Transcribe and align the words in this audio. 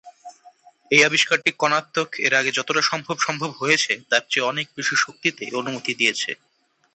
এই 0.91 1.01
আবিষ্কারটি 1.03 1.51
কণা 1.61 1.79
ত্বক 1.85 2.09
এর 2.25 2.33
আগে 2.39 2.51
যতটা 2.57 2.81
সম্ভব 2.91 3.17
সম্ভব 3.19 3.51
হয়েছে 3.61 3.93
তার 4.09 4.23
চেয়ে 4.29 4.49
অনেক 4.51 4.67
বেশি 4.77 4.95
শক্তিতে 5.03 5.43
অনুমতি 5.59 5.91
দিয়েছে। 5.99 6.31